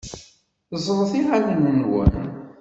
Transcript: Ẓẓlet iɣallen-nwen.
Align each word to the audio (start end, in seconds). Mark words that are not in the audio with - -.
Ẓẓlet 0.83 1.13
iɣallen-nwen. 1.19 2.19